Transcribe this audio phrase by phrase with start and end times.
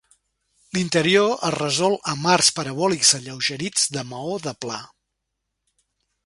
[0.77, 4.81] L'interior es resol amb arcs parabòlics alleugerits de maó de pla.